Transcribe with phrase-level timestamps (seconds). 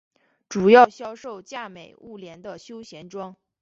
[0.49, 3.37] 主要销售价廉物美的休闲装。